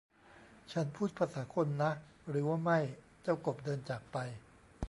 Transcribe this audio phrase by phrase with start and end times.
[0.71, 1.91] ฉันพูดภาษาคนนะ
[2.29, 2.79] หรือว่าไม่?
[3.23, 4.17] เจ้ากบ เดินจากไป